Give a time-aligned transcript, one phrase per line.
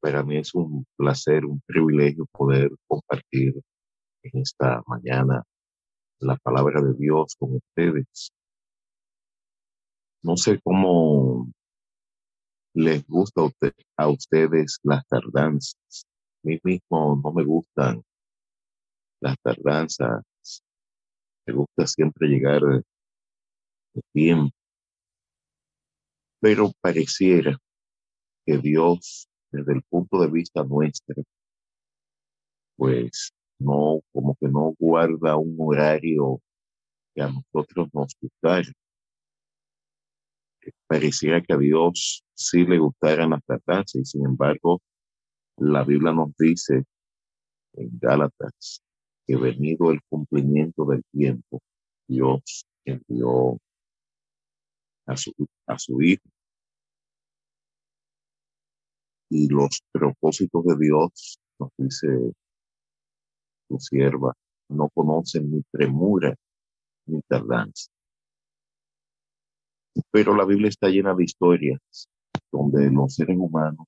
[0.00, 3.54] Para mí es un placer, un privilegio poder compartir
[4.22, 5.42] en esta mañana
[6.20, 8.32] la palabra de Dios con ustedes.
[10.22, 11.48] No sé cómo
[12.74, 13.42] les gusta
[13.96, 16.06] a, ustedes las tardanzas.
[16.44, 18.02] A mí mismo no me gustan
[19.20, 20.22] las tardanzas.
[21.46, 24.54] Me gusta siempre llegar de tiempo.
[26.40, 27.58] Pero pareciera
[28.46, 31.22] que Dios, desde el punto de vista nuestro,
[32.76, 36.40] pues no, como que no guarda un horario
[37.14, 38.68] que a nosotros nos gustara.
[40.86, 44.80] Pareciera que a Dios sí le gustaran las tardanzas y sin embargo
[45.56, 46.84] la Biblia nos dice
[47.74, 48.82] en Gálatas
[49.26, 51.60] que venido el cumplimiento del tiempo,
[52.06, 53.58] Dios envió
[55.06, 55.16] a
[55.78, 56.22] su Hijo.
[59.30, 62.08] Y los propósitos de Dios, nos dice
[63.68, 64.32] su sierva,
[64.68, 66.34] no conocen ni premura
[67.06, 67.90] ni tardanza.
[70.10, 71.80] Pero la Biblia está llena de historias
[72.50, 73.86] donde los seres humanos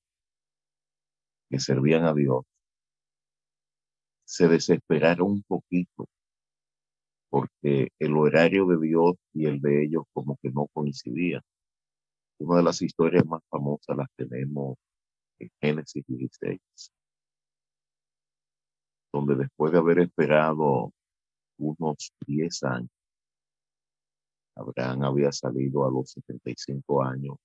[1.48, 2.44] que servían a Dios
[4.24, 6.06] se desesperaron un poquito
[7.30, 11.42] porque el horario de Dios y el de ellos como que no coincidían.
[12.40, 14.76] Una de las historias más famosas las tenemos
[15.40, 16.60] en Génesis 16,
[19.12, 20.92] donde después de haber esperado
[21.58, 22.90] unos 10 años,
[24.54, 27.36] Abraham había salido a los 75 años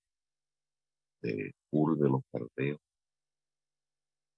[1.22, 2.80] de Ur de los Cardeos.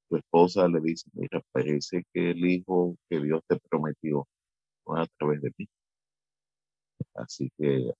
[0.09, 4.27] Su esposa le dice, mira, parece que el hijo que Dios te prometió
[4.85, 5.67] a través de mí.
[7.15, 7.91] Así que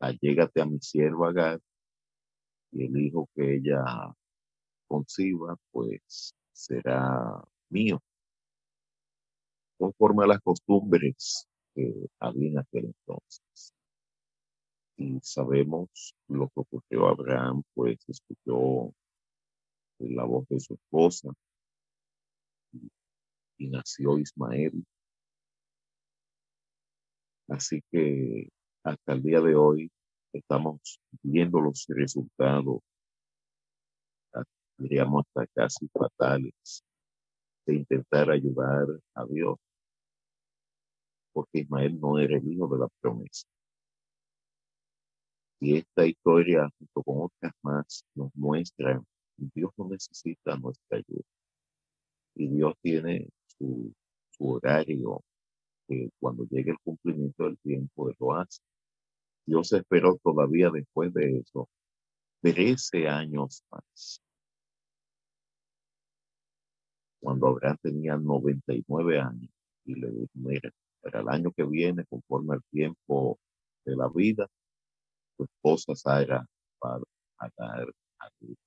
[0.00, 1.60] allégate a mi sierva Agar
[2.72, 3.82] y el hijo que ella
[4.90, 8.02] conciba, pues será mío.
[9.78, 13.72] Conforme a las costumbres que había en aquel entonces.
[14.96, 18.92] Y sabemos lo que ocurrió Abraham, pues escuchó
[20.00, 21.30] la voz de su esposa
[23.58, 24.84] y nació Ismael
[27.50, 28.48] Así que
[28.84, 29.90] hasta el día de hoy
[30.32, 32.80] estamos viendo los resultados,
[34.80, 36.84] diríamos hasta casi fatales,
[37.66, 39.56] de intentar ayudar a Dios,
[41.32, 43.46] porque Ismael no era el hijo de la promesa.
[45.60, 49.00] Y esta historia, junto con otras más, nos muestra
[49.36, 51.24] que Dios no necesita nuestra ayuda.
[52.34, 53.92] Y Dios tiene su,
[54.30, 55.22] su horario
[56.18, 58.60] cuando llegue el cumplimiento del tiempo, Él lo hace.
[59.46, 61.68] Dios esperó todavía después de eso
[62.42, 64.22] 13 años más.
[67.20, 69.50] Cuando Abraham tenía 99 años
[69.84, 70.70] y le dijo, mira,
[71.02, 73.38] para el año que viene, conforme al tiempo
[73.84, 74.48] de la vida,
[75.36, 76.46] tu esposa Sara
[76.84, 77.00] va
[77.38, 77.88] a dar
[78.18, 78.58] a luz.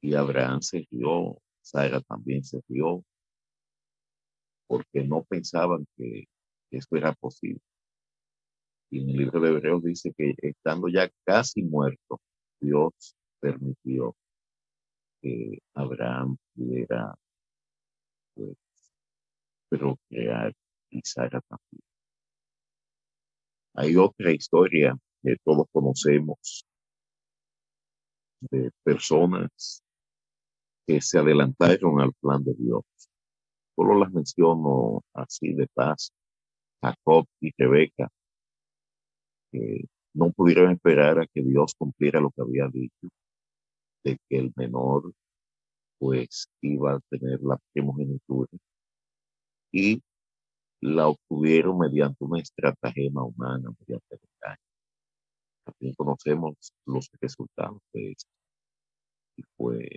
[0.00, 3.02] Y Abraham se rió, Sara también se rió,
[4.66, 6.24] porque no pensaban que,
[6.70, 7.60] esto era posible.
[8.90, 12.20] Y en el libro de Hebreos dice que estando ya casi muerto,
[12.60, 14.16] Dios permitió
[15.24, 17.14] que Abraham pudiera
[18.34, 18.58] pues,
[19.70, 20.52] procrear
[20.90, 21.82] y Sara también.
[23.76, 26.66] Hay otra historia que todos conocemos
[28.40, 29.82] de personas
[30.86, 32.84] que se adelantaron al plan de Dios
[33.76, 36.12] Solo las menciono así de paz.
[36.80, 38.08] Jacob y Rebeca,
[39.50, 43.08] que no pudieron esperar a que Dios cumpliera lo que había dicho,
[44.04, 45.12] de que el menor
[45.98, 48.50] pues iba a tener la primogenitura
[49.72, 50.02] y
[50.80, 54.62] la obtuvieron mediante una estratagema humana, mediante el engaño.
[55.64, 56.54] También conocemos
[56.84, 58.30] los resultados de esto.
[59.36, 59.88] Y fue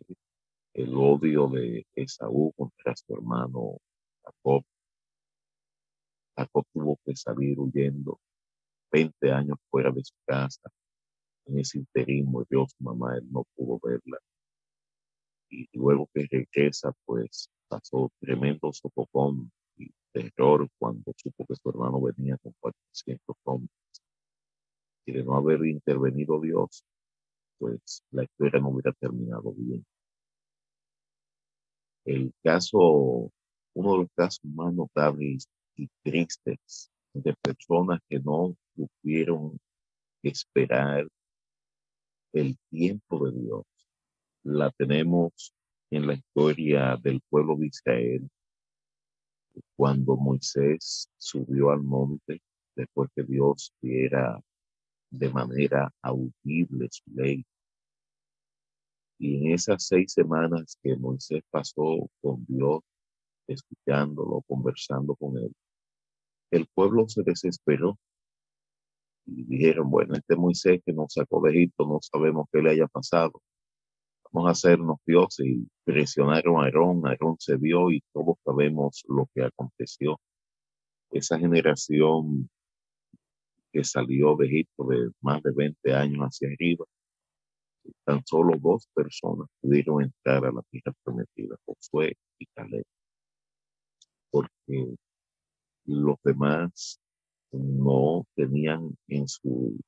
[0.73, 3.77] el odio de Esaú contra su hermano
[4.23, 4.63] Jacob.
[6.37, 8.19] Jacob tuvo que salir huyendo
[8.91, 10.69] 20 años fuera de su casa.
[11.47, 14.19] En ese interín Dios su mamá, él no pudo verla.
[15.49, 22.01] Y luego que regresa, pues pasó tremendo sofocón y terror cuando supo que su hermano
[22.01, 23.71] venía con 400 hombres.
[25.05, 26.83] Y de no haber intervenido Dios,
[27.57, 29.85] pues la historia no hubiera terminado bien.
[32.03, 33.31] El caso,
[33.73, 39.57] uno de los casos más notables y tristes de personas que no supieron
[40.23, 41.07] esperar
[42.39, 43.65] el tiempo de Dios,
[44.43, 45.53] la tenemos
[45.89, 48.29] en la historia del pueblo de Israel,
[49.75, 52.41] cuando Moisés subió al monte
[52.75, 54.39] después que Dios diera
[55.09, 57.45] de manera audible su ley.
[59.19, 62.81] Y en esas seis semanas que Moisés pasó con Dios,
[63.47, 65.53] escuchándolo, conversando con él,
[66.51, 67.97] el pueblo se desesperó
[69.27, 72.87] y dijeron, bueno, este Moisés que nos sacó de Egipto, no sabemos qué le haya
[72.87, 73.41] pasado.
[74.31, 77.05] Vamos a hacernos dioses y presionaron a Aarón.
[77.05, 80.19] Aarón se vio y todos sabemos lo que aconteció.
[81.11, 82.49] Esa generación
[83.71, 86.85] que salió de Egipto de más de 20 años hacia arriba,
[88.05, 92.85] tan solo dos personas pudieron entrar a la tierra prometida, Josué y Caleb.
[94.29, 94.95] Porque
[95.85, 96.99] los demás
[97.51, 99.79] no tenían en su,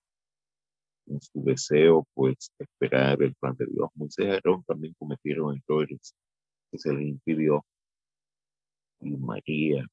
[1.07, 3.89] en su deseo, pues, esperar el plan de Dios.
[3.95, 6.13] Moisés y Aarón también cometieron errores
[6.71, 7.65] que se les impidió.
[9.01, 9.85] Y María,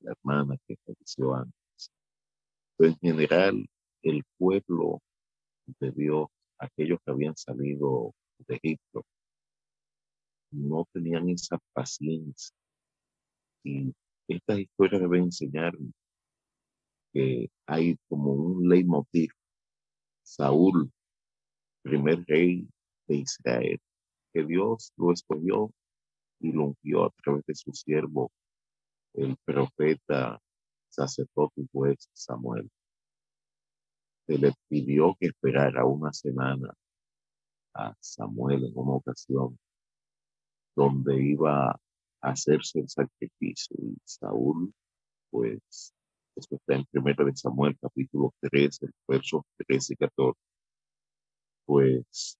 [0.00, 1.90] la hermana que falleció antes.
[2.76, 3.66] Pero en general,
[4.02, 5.00] el pueblo
[5.80, 6.28] de Dios,
[6.58, 8.12] aquellos que habían salido
[8.46, 9.04] de Egipto,
[10.50, 12.54] no tenían esa paciencia.
[13.64, 13.92] Y
[14.28, 15.92] estas historias deben enseñarnos
[17.16, 19.30] que hay como un leitmotiv.
[20.22, 20.92] Saúl,
[21.82, 22.68] primer rey
[23.08, 23.80] de Israel,
[24.34, 25.72] que Dios lo escogió
[26.40, 28.30] y lo ungió a través de su siervo,
[29.14, 30.38] el profeta,
[30.90, 32.70] sacerdote y juez Samuel.
[34.26, 36.70] Se le pidió que esperara una semana
[37.72, 39.58] a Samuel en una ocasión
[40.74, 41.80] donde iba a
[42.20, 44.74] hacerse el sacrificio y Saúl
[45.30, 45.95] pues
[46.36, 50.38] esto está en 1 de Samuel, capítulo 13, versos 13 y 14.
[51.64, 52.38] Pues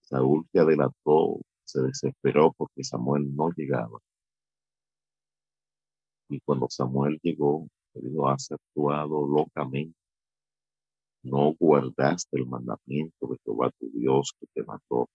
[0.00, 3.98] Saúl se adelantó, se desesperó porque Samuel no llegaba.
[6.30, 9.96] Y cuando Samuel llegó, le dijo, has actuado locamente.
[11.22, 15.08] No guardaste el mandamiento de Jehová tu Dios que te mató,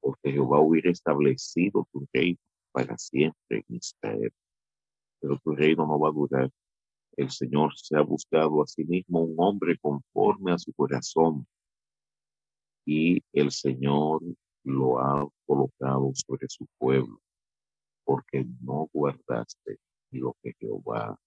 [0.00, 2.38] porque Jehová hubiera establecido tu reino
[2.72, 4.32] para siempre en Israel.
[5.20, 6.50] Pero tu reino no va a durar
[7.16, 11.46] el Señor se ha buscado a sí mismo un hombre conforme a su corazón
[12.84, 14.22] y el Señor
[14.64, 17.20] lo ha colocado sobre su pueblo
[18.04, 19.78] porque no guardaste
[20.10, 21.18] lo que Jehová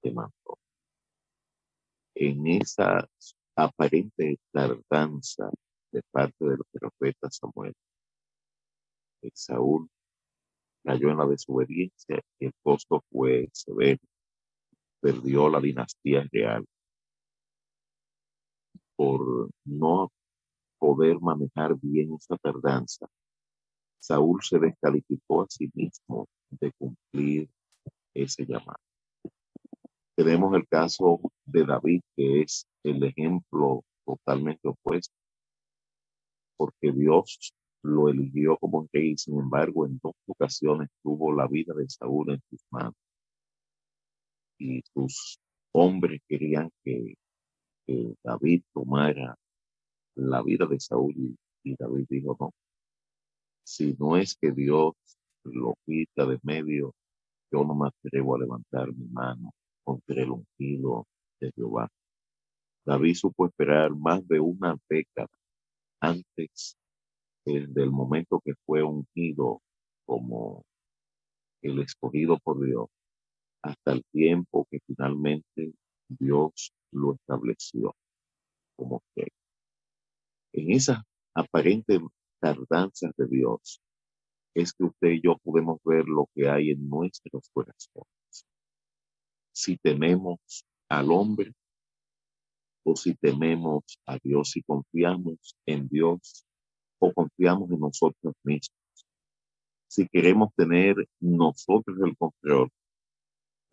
[0.00, 0.58] te mandó.
[2.14, 3.06] En esa
[3.56, 5.50] aparente tardanza
[5.92, 7.74] de parte del profeta Samuel,
[9.32, 9.88] Saúl
[10.82, 14.00] cayó en la desobediencia y el costo fue severo
[15.04, 16.64] perdió la dinastía real
[18.96, 20.10] por no
[20.78, 23.06] poder manejar bien esa tardanza.
[24.00, 27.50] Saúl se descalificó a sí mismo de cumplir
[28.14, 28.80] ese llamado.
[30.16, 35.14] Tenemos el caso de David, que es el ejemplo totalmente opuesto,
[36.56, 37.52] porque Dios
[37.82, 42.42] lo eligió como rey, sin embargo, en dos ocasiones tuvo la vida de Saúl en
[42.48, 42.94] sus manos
[44.64, 45.38] y sus
[45.72, 47.14] hombres querían que,
[48.22, 49.36] David tomara
[50.14, 52.50] la vida de Saúl y David dijo no.
[53.62, 54.94] Si no es que Dios
[55.42, 56.94] lo quita de medio,
[57.52, 59.52] yo no me atrevo a levantar mi mano
[59.84, 61.06] contra el ungido
[61.40, 61.90] de Jehová.
[62.86, 65.28] David supo esperar más de una década
[66.00, 66.78] antes
[67.44, 69.60] del momento que fue ungido
[70.06, 70.64] como
[71.60, 72.88] el escogido por Dios
[73.64, 75.72] hasta el tiempo que finalmente
[76.08, 77.96] Dios lo estableció
[78.76, 79.28] como rey.
[80.52, 80.98] En esas
[81.34, 82.00] aparentes
[82.40, 83.80] tardanzas de Dios
[84.54, 88.46] es que usted y yo podemos ver lo que hay en nuestros corazones.
[89.52, 91.52] Si tememos al hombre
[92.84, 96.44] o si tememos a Dios y confiamos en Dios
[96.98, 99.06] o confiamos en nosotros mismos.
[99.88, 102.70] Si queremos tener nosotros el control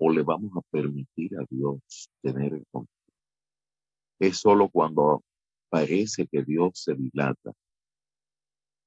[0.04, 2.88] o le vamos a permitir a Dios tener el control.
[4.20, 5.24] Es solo cuando
[5.70, 7.52] parece que Dios se dilata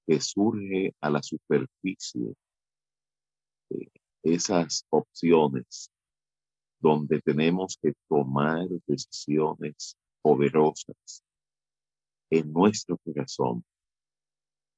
[0.06, 2.35] que surge a la superficie
[4.25, 5.88] esas opciones
[6.80, 11.23] donde tenemos que tomar decisiones poderosas
[12.28, 13.64] en nuestro corazón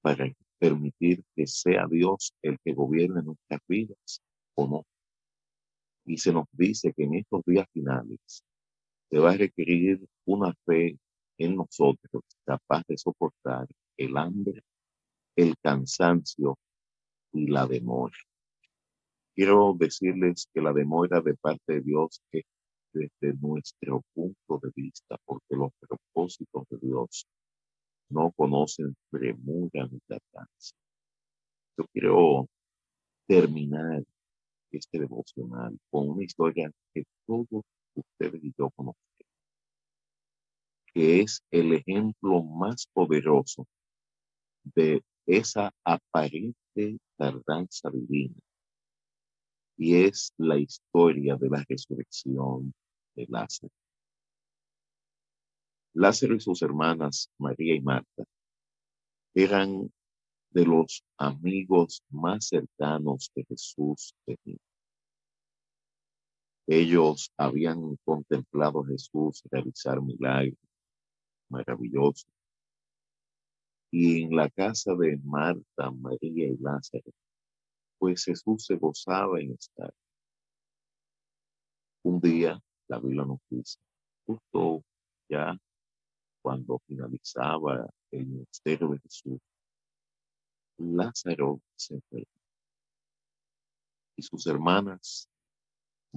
[0.02, 4.20] para permitir que sea Dios el que gobierne nuestras vidas
[4.54, 4.86] o no.
[6.06, 8.44] Y se nos dice que en estos días finales
[9.10, 10.98] se va a requerir una fe
[11.38, 14.62] en nosotros capaz de soportar el hambre
[15.36, 16.58] el cansancio
[17.32, 18.16] y la demora.
[19.34, 22.44] Quiero decirles que la demora de parte de Dios es
[22.92, 27.26] desde nuestro punto de vista, porque los propósitos de Dios
[28.08, 30.75] no conocen premura ni tardanza.
[31.76, 32.48] Yo quiero
[33.26, 34.02] terminar
[34.76, 37.64] este devocional con una historia que todos
[37.95, 38.97] ustedes y yo conocemos,
[40.92, 43.66] que es el ejemplo más poderoso
[44.62, 48.35] de esa aparente tardanza divina.
[49.78, 52.73] Y es la historia de la resurrección
[53.14, 53.73] de Lázaro.
[55.92, 58.25] Lázaro y sus hermanas, María y Marta,
[59.35, 59.90] eran
[60.50, 64.14] de los amigos más cercanos que Jesús.
[66.66, 70.58] Ellos habían contemplado a Jesús realizar milagros
[71.49, 72.28] maravillosos.
[73.92, 77.12] Y en la casa de Marta, María y Lázaro,
[77.99, 79.94] pues Jesús se gozaba en estar.
[82.02, 83.78] Un día, la Biblia nos dice,
[84.26, 84.85] justo
[85.28, 85.56] ya
[86.42, 89.40] cuando finalizaba el ministerio de Jesús,
[90.78, 92.26] Lázaro se fue.
[94.16, 95.28] Y sus hermanas,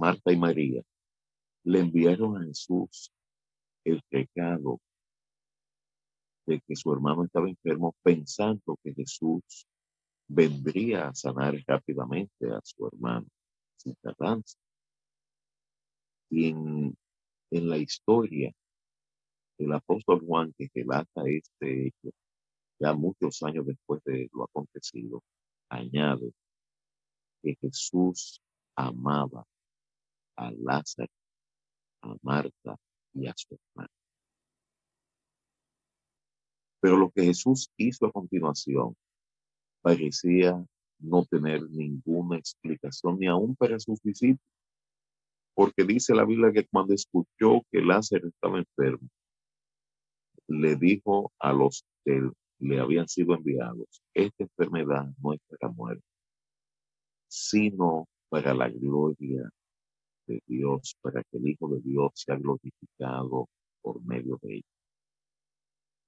[0.00, 0.82] Marta y María,
[1.64, 3.12] le enviaron a Jesús
[3.84, 4.80] el pecado
[6.46, 9.66] de que su hermano estaba enfermo, pensando que Jesús
[10.26, 13.26] vendría a sanar rápidamente a su hermano
[13.76, 14.58] sin tardanza.
[16.30, 16.96] Y en,
[17.50, 18.50] en la historia,
[19.58, 22.08] el apóstol Juan que relata este hecho,
[22.78, 25.22] ya muchos años después de lo acontecido,
[25.68, 26.32] añade
[27.42, 28.40] que Jesús
[28.74, 29.44] amaba
[30.40, 31.12] a Lázaro,
[32.02, 32.76] a Marta
[33.12, 33.92] y a su hermano.
[36.80, 38.96] Pero lo que Jesús hizo a continuación
[39.82, 40.64] parecía
[40.98, 44.40] no tener ninguna explicación ni aún para sus discípulos,
[45.54, 49.08] porque dice la Biblia que cuando escuchó que Lázaro estaba enfermo,
[50.48, 52.30] le dijo a los que
[52.60, 56.04] le habían sido enviados, esta enfermedad no es para muerte,
[57.28, 59.50] sino para la gloria
[60.46, 63.48] Dios, para que el Hijo de Dios sea glorificado
[63.82, 64.66] por medio de ella.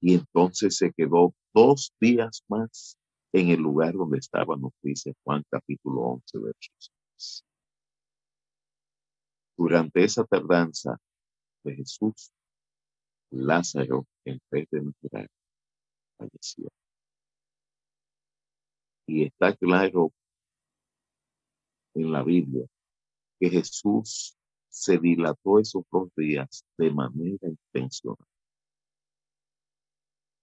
[0.00, 2.98] Y entonces se quedó dos días más
[3.32, 7.44] en el lugar donde estaba, nos dice Juan capítulo 11, versos
[9.56, 10.98] Durante esa tardanza
[11.64, 12.32] de Jesús,
[13.30, 15.28] Lázaro, en vez de mejorar,
[16.18, 16.68] falleció.
[19.06, 20.12] Y está claro
[21.94, 22.66] en la Biblia
[23.42, 28.24] que Jesús se dilató esos dos días de manera intencional.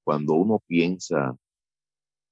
[0.03, 1.33] Cuando uno piensa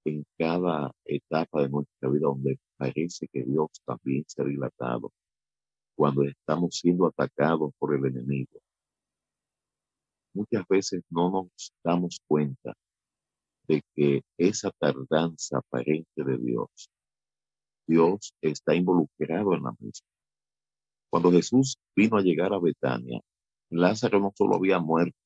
[0.04, 5.14] en cada etapa de nuestra vida donde parece que Dios también se ha dilatado,
[5.96, 8.60] cuando estamos siendo atacados por el enemigo,
[10.34, 12.74] muchas veces no nos damos cuenta
[13.70, 16.90] de que esa tardanza aparente de Dios,
[17.88, 20.17] Dios está involucrado en la misma.
[21.10, 23.22] Cuando Jesús vino a llegar a Betania,
[23.70, 25.18] Lázaro no solo había muerto,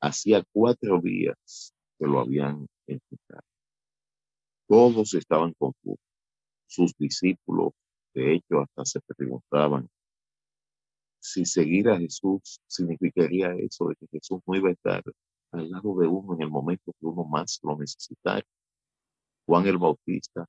[0.00, 3.46] hacía cuatro días que lo habían encontrado.
[4.66, 6.04] Todos estaban confusos.
[6.66, 7.72] Sus discípulos,
[8.14, 9.88] de hecho, hasta se preguntaban
[11.20, 15.02] si seguir a Jesús significaría eso de que Jesús no iba a estar
[15.52, 18.46] al lado de uno en el momento que uno más lo necesitara.
[19.46, 20.46] Juan el Bautista,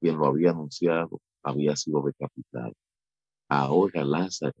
[0.00, 2.72] quien lo había anunciado, había sido decapitado.
[3.54, 4.58] Ahora Lázaro,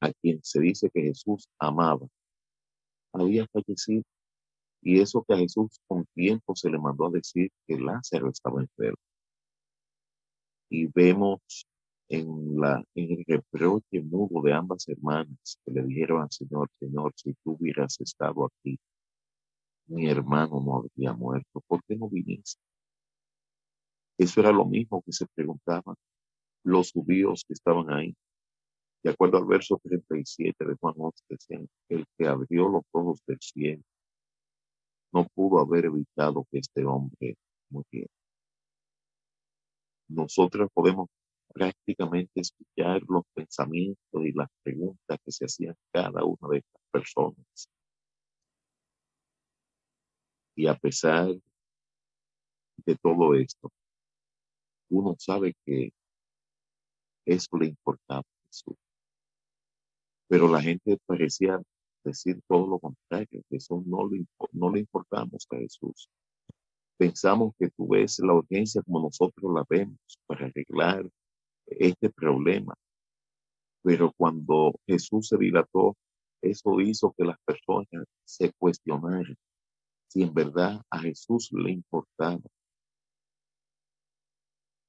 [0.00, 2.06] a quien se dice que Jesús amaba,
[3.12, 4.04] había fallecido.
[4.82, 8.60] Y eso que a Jesús con tiempo se le mandó a decir que Lázaro estaba
[8.60, 9.02] enfermo.
[10.70, 11.66] Y vemos
[12.08, 17.12] en, la, en el reproche mudo de ambas hermanas que le dijeron al Señor, Señor,
[17.16, 18.78] si tú hubieras estado aquí,
[19.88, 21.60] mi hermano no habría muerto.
[21.66, 22.62] ¿Por qué no viniste?
[24.18, 25.96] Eso era lo mismo que se preguntaban
[26.66, 28.14] los judíos que estaban ahí.
[29.02, 33.38] De acuerdo al verso 37 de Juan 11, decían, el que abrió los ojos del
[33.40, 33.82] cielo
[35.12, 37.36] no pudo haber evitado que este hombre
[37.70, 38.10] muriera.
[40.08, 41.08] Nosotros podemos
[41.54, 47.68] prácticamente escuchar los pensamientos y las preguntas que se hacían cada una de estas personas.
[50.56, 51.28] Y a pesar
[52.84, 53.70] de todo esto,
[54.90, 55.92] uno sabe que
[57.26, 58.76] eso le importaba a Jesús.
[60.28, 61.60] Pero la gente parecía
[62.04, 66.08] decir todo lo contrario, que eso no le, no le importamos a Jesús.
[66.96, 71.06] Pensamos que tú ves la urgencia como nosotros la vemos para arreglar
[71.66, 72.74] este problema.
[73.82, 75.96] Pero cuando Jesús se dilató,
[76.40, 79.36] eso hizo que las personas se cuestionaran
[80.08, 82.40] si en verdad a Jesús le importaba.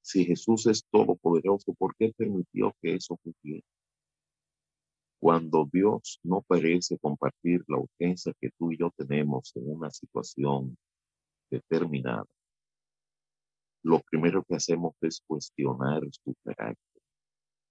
[0.08, 3.66] Si Jesús es todopoderoso, ¿por qué permitió que eso ocurriera?
[5.20, 10.78] Cuando Dios no parece compartir la urgencia que tú y yo tenemos en una situación
[11.50, 12.24] determinada,
[13.82, 17.02] lo primero que hacemos es cuestionar su carácter,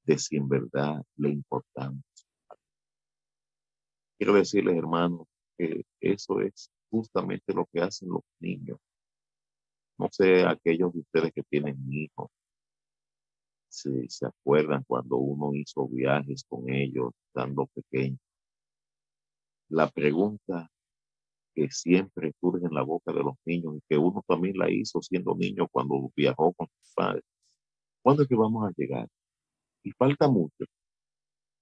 [0.04, 2.04] de si en verdad le importamos.
[4.20, 5.26] Quiero decirles, hermanos,
[5.58, 8.78] que eso es justamente lo que hacen los niños.
[9.98, 12.30] No sé, aquellos de ustedes que tienen hijos,
[13.70, 18.20] si se acuerdan cuando uno hizo viajes con ellos, estando pequeños.
[19.70, 20.70] La pregunta
[21.54, 25.02] que siempre surge en la boca de los niños y que uno también la hizo
[25.02, 27.24] siendo niño cuando viajó con sus padres.
[28.04, 29.08] ¿Cuándo es que vamos a llegar?
[29.84, 30.66] Y falta mucho.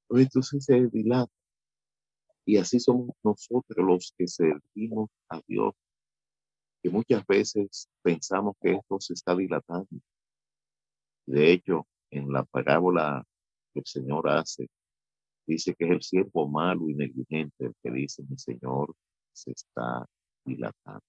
[0.09, 1.31] Entonces se dilata.
[2.45, 5.73] Y así somos nosotros los que servimos a Dios,
[6.85, 9.87] que muchas veces pensamos que esto se está dilatando.
[11.25, 13.25] De hecho, en la parábola
[13.73, 14.67] que el Señor hace,
[15.47, 18.93] dice que es el siervo malo y negligente el que dice, mi Señor
[19.33, 20.05] se está
[20.45, 21.01] dilatando.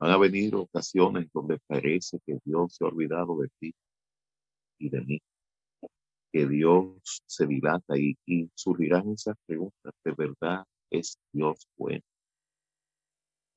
[0.00, 3.72] Van a venir ocasiones donde parece que Dios se ha olvidado de ti
[4.80, 5.22] y de mí,
[6.32, 12.02] que Dios se dilata y, y surgirán esas preguntas, ¿de verdad es Dios bueno?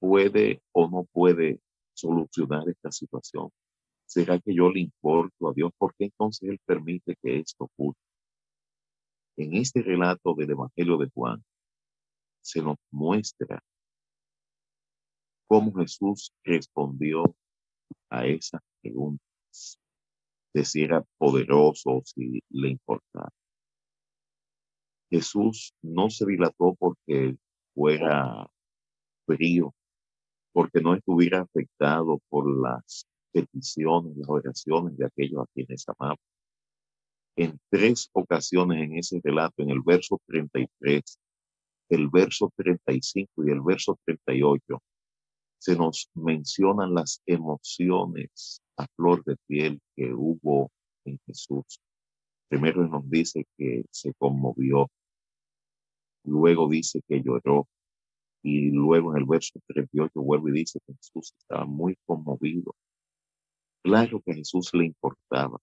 [0.04, 1.62] ¿Puede o no puede
[1.94, 3.50] solucionar esta situación?
[4.06, 5.72] ¿Será que yo le importo a Dios?
[5.78, 7.98] ¿Por qué entonces Él permite que esto ocurra?
[9.38, 11.42] En este relato del Evangelio de Juan
[12.42, 13.64] se nos muestra
[15.48, 17.24] cómo Jesús respondió
[18.10, 19.80] a esas preguntas,
[20.54, 20.86] de si
[21.18, 23.30] poderoso o si le importaba.
[25.10, 27.38] Jesús no se dilató porque
[27.74, 28.46] fuera
[29.26, 29.74] frío,
[30.54, 36.18] porque no estuviera afectado por las peticiones, las oraciones de aquellos a quienes amaba.
[37.36, 41.20] En tres ocasiones en ese relato, en el verso 33,
[41.90, 44.82] el verso 35 y el verso 38,
[45.58, 50.72] se nos mencionan las emociones a flor de piel que hubo
[51.06, 51.80] en Jesús.
[52.50, 54.90] Primero nos dice que se conmovió,
[56.26, 57.68] luego dice que lloró,
[58.44, 62.76] y luego en el verso 38 vuelve y dice que Jesús estaba muy conmovido.
[63.84, 65.60] Claro que Jesús le importaba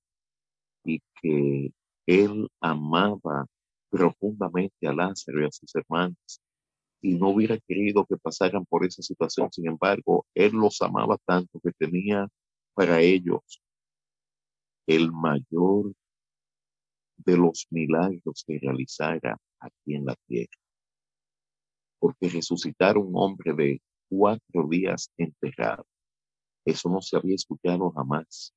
[0.85, 1.73] y que
[2.07, 3.47] él amaba
[3.91, 6.41] profundamente a Lázaro y a sus hermanos
[7.03, 9.51] y no hubiera querido que pasaran por esa situación.
[9.53, 12.29] Sin embargo, él los amaba tanto que tenía
[12.75, 13.63] para ellos
[14.87, 15.93] el mayor
[17.17, 20.60] de los milagros que realizara aquí en la tierra.
[22.01, 25.87] Porque resucitar un hombre de cuatro días enterrado,
[26.65, 28.53] eso no se había escuchado jamás.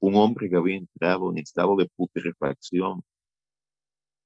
[0.00, 3.02] Un hombre que había entrado en estado de putrefacción.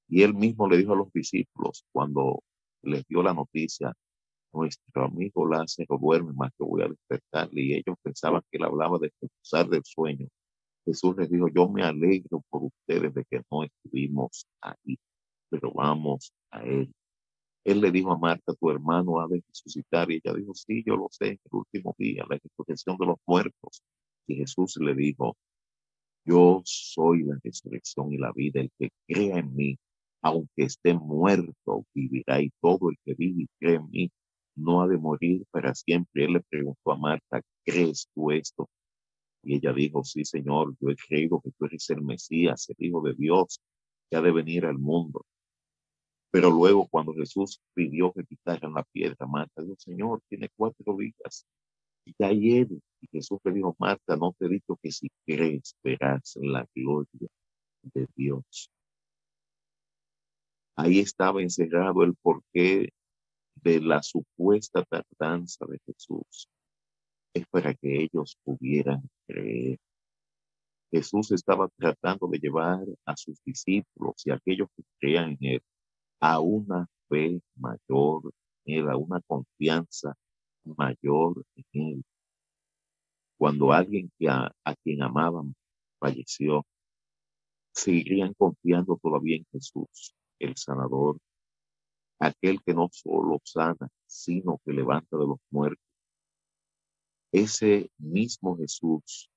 [0.07, 2.43] Y él mismo le dijo a los discípulos cuando
[2.83, 3.93] les dio la noticia,
[4.53, 7.61] nuestro amigo Lázaro duerme más que voy a despertarle.
[7.61, 10.27] Y ellos pensaban que él hablaba de expulsar del sueño.
[10.85, 14.97] Jesús les dijo, yo me alegro por ustedes de que no estuvimos ahí,
[15.49, 16.93] pero vamos a él.
[17.63, 20.11] Él le dijo a Marta, tu hermano ha de resucitar.
[20.11, 23.83] Y ella dijo, sí, yo lo sé, el último día, la resurrección de los muertos.
[24.27, 25.37] Y Jesús le dijo,
[26.25, 28.61] yo soy la resurrección y la vida.
[28.61, 29.77] El que crea en mí,
[30.21, 32.41] aunque esté muerto, vivirá.
[32.41, 34.11] Y todo el que vive y cree en mí,
[34.55, 36.25] no ha de morir para siempre.
[36.25, 38.69] Él le preguntó a Marta, ¿crees tú esto?
[39.43, 43.01] Y ella dijo, sí, Señor, yo he creído que tú eres el Mesías, el Hijo
[43.01, 43.59] de Dios,
[44.09, 45.25] que ha de venir al mundo.
[46.33, 51.45] Pero luego cuando Jesús pidió que quitaran la piedra, Marta dijo, Señor, tiene cuatro días
[52.05, 52.81] y ya él.
[53.01, 57.29] Y Jesús le dijo, Marta, no te he dicho que si crees verás la gloria
[57.83, 58.71] de Dios.
[60.75, 62.89] Ahí estaba encerrado el porqué
[63.53, 66.49] de la supuesta tardanza de Jesús.
[67.35, 69.77] Es para que ellos pudieran creer.
[70.91, 75.61] Jesús estaba tratando de llevar a sus discípulos y aquellos que creían en él
[76.25, 78.33] a una fe mayor
[78.63, 80.15] en él, a una confianza
[80.63, 82.05] mayor en él.
[83.37, 85.53] Cuando alguien que a, quien amaban
[85.99, 86.65] falleció,
[87.73, 91.17] seguirían confiando todavía en Jesús, el sanador,
[92.19, 95.83] aquel que no solo sana, sino que levanta de los muertos.
[97.33, 99.29] ese mismo Jesús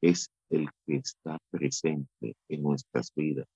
[0.00, 3.46] es el que está presente en nuestras vidas,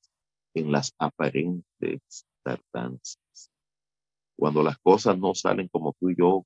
[0.53, 3.51] en las aparentes tardanzas.
[4.37, 6.45] Cuando las cosas no salen como tú y yo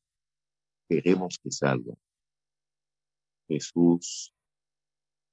[0.89, 1.97] queremos que salgan,
[3.49, 4.33] Jesús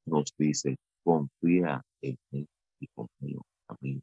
[0.05, 2.47] nos dice, confía en mí
[2.79, 4.01] y confío en mí.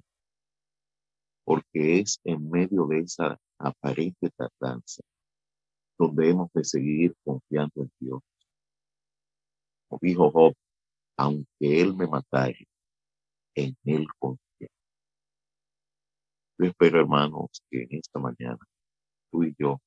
[1.44, 5.02] Porque es en medio de esa aparente tardanza
[5.98, 8.22] donde hemos de seguir confiando en Dios.
[9.86, 10.54] Como dijo Job,
[11.18, 12.66] aunque Él me matare,
[13.54, 14.49] en Él confío.
[16.60, 18.58] Yo espero, hermanos, que en esta mañana,
[19.30, 19.80] tú y yo,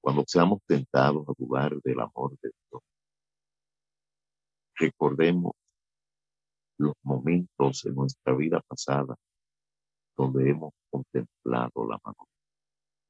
[0.00, 2.82] cuando seamos tentados a dudar del amor de Dios,
[4.76, 5.52] recordemos
[6.78, 9.14] los momentos en nuestra vida pasada
[10.16, 12.26] donde hemos contemplado la mano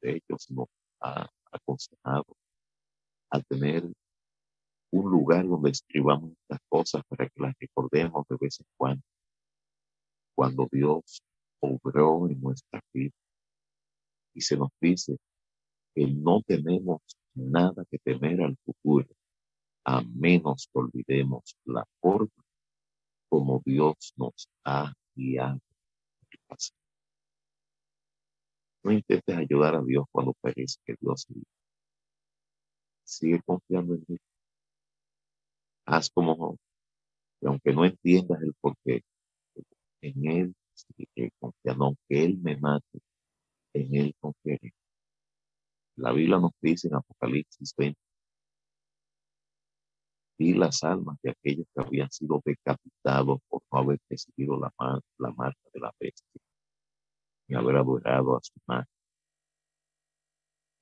[0.00, 0.66] de ellos, nos
[1.02, 2.26] ha aconsejado
[3.30, 3.84] a tener
[4.90, 9.02] un lugar donde escribamos estas cosas para que las recordemos de vez en cuando,
[10.34, 11.22] cuando Dios
[11.60, 13.14] obró en nuestra vida.
[14.34, 15.16] Y se nos dice
[15.94, 17.00] que no tenemos
[17.34, 19.08] nada que temer al futuro,
[19.84, 22.44] a menos que olvidemos la forma
[23.28, 25.60] como Dios nos ha guiado.
[28.82, 31.26] No intentes ayudar a Dios cuando parece que Dios
[33.04, 34.20] Sigue confiando en Él.
[35.84, 36.56] Haz como
[37.40, 39.02] y aunque no entiendas el porqué,
[40.02, 40.54] en Él
[41.38, 43.00] confiando, aunque Él me mate,
[43.74, 44.72] en Él confiaré.
[45.96, 47.98] La Biblia nos dice en Apocalipsis 20,
[50.38, 54.72] y las almas de aquellos que habían sido decapitados por no haber recibido la,
[55.18, 56.40] la marca de la bestia
[57.46, 58.88] y haber adorado a su madre.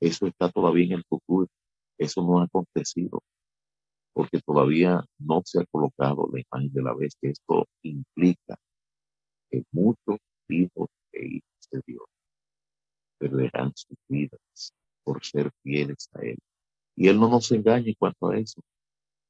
[0.00, 1.48] Eso está todavía en el futuro.
[1.98, 3.20] Eso no ha acontecido
[4.18, 7.30] porque todavía no se ha colocado la imagen de la bestia.
[7.30, 8.56] Esto implica
[9.50, 12.04] que muchos hijos e hijas de Dios
[13.18, 14.72] perderán sus vidas
[15.04, 16.38] por ser fieles a Él.
[16.96, 18.61] Y Él no nos engaña en cuanto a eso.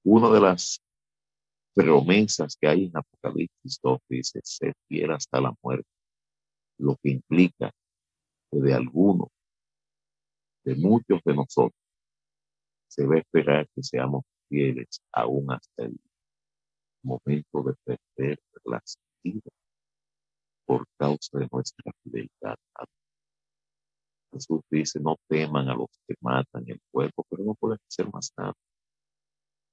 [0.05, 0.81] Una de las
[1.75, 5.89] promesas que hay en Apocalipsis 2 dice, ser fiel hasta la muerte
[6.79, 7.71] lo que implica
[8.51, 9.29] que de algunos,
[10.65, 11.81] de muchos de nosotros,
[12.89, 15.99] se va a esperar que seamos fieles aún hasta el
[17.03, 18.83] momento de perder la
[19.23, 19.51] vida
[20.69, 22.57] por causa de nuestra fidelidad.
[24.31, 28.31] Jesús dice, no teman a los que matan el cuerpo, pero no pueden hacer más
[28.37, 28.53] nada.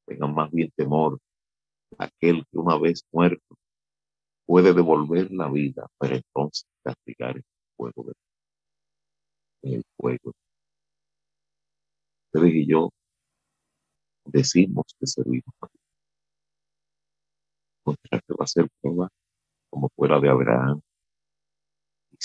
[0.07, 1.19] Tengan más bien temor
[1.97, 3.57] a aquel que una vez muerto
[4.45, 7.43] puede devolver la vida para entonces castigar el
[7.75, 8.13] fuego de
[9.63, 10.31] el fuego.
[12.31, 12.89] Ustedes y yo
[14.23, 15.83] decimos que servimos a Dios.
[17.85, 19.09] Nuestra que va a ser prueba
[19.69, 20.81] como fuera de Abraham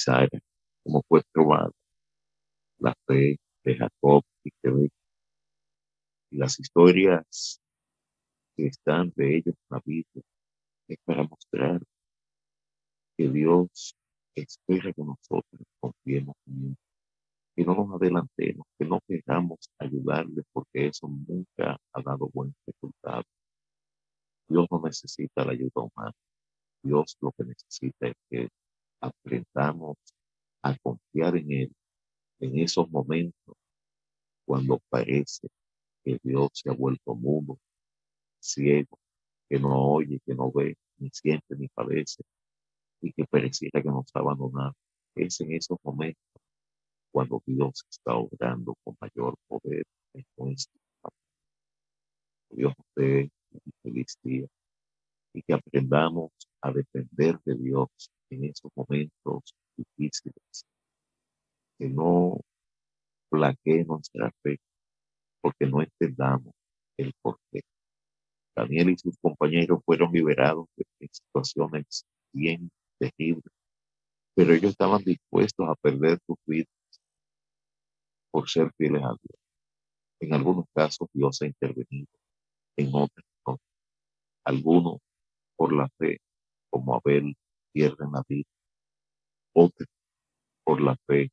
[0.02, 0.38] Sara,
[0.82, 1.70] como fue probada
[2.78, 4.92] la fe de Jacob y Quebec.
[6.30, 7.60] Y las historias
[8.56, 10.22] que están de ellos en la Biblia
[10.88, 11.80] es para mostrar
[13.16, 13.94] que Dios
[14.34, 16.76] espera que nosotros confiemos en Él,
[17.54, 23.24] que no nos adelantemos, que no queramos ayudarle porque eso nunca ha dado buen resultado.
[24.48, 26.14] Dios no necesita la ayuda humana.
[26.82, 28.48] Dios lo que necesita es que
[29.00, 29.96] aprendamos
[30.62, 31.72] a confiar en Él
[32.40, 33.56] en esos momentos
[34.44, 35.48] cuando parece
[36.02, 37.58] que Dios se ha vuelto mudo,
[38.40, 38.98] ciego,
[39.48, 42.22] que no oye, que no ve, ni siente, ni padece,
[43.00, 44.74] y que pareciera que nos abandonado.
[45.14, 46.22] Es en esos momentos
[47.12, 49.84] cuando Dios está obrando con mayor poder
[50.14, 50.80] en nuestro
[52.50, 53.30] Dios te
[53.82, 54.16] feliz
[55.32, 57.88] y que aprendamos a depender de Dios
[58.30, 60.66] en esos momentos difíciles,
[61.78, 62.40] que no
[63.30, 64.58] flaquee nuestra fe
[65.40, 66.54] porque no entendamos
[66.96, 67.62] el porqué.
[68.54, 73.52] Daniel y sus compañeros fueron liberados de situaciones bien terribles,
[74.34, 76.68] pero ellos estaban dispuestos a perder sus vidas
[78.30, 79.40] por ser fieles a Dios.
[80.20, 82.08] En algunos casos Dios ha intervenido,
[82.76, 83.58] en otros no.
[84.44, 84.98] Algunos
[85.60, 86.16] por la fe,
[86.70, 87.36] como Abel,
[87.70, 88.48] pierden la vida.
[89.52, 89.90] Otros
[90.64, 91.28] por la fe,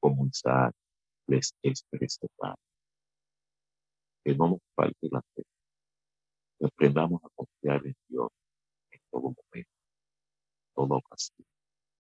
[0.00, 0.74] como Isaac,
[1.28, 1.84] les es.
[4.24, 5.44] Que no nos falte la fe.
[6.60, 8.30] Aprendamos a confiar en Dios
[8.90, 11.46] en todo momento, en toda ocasión.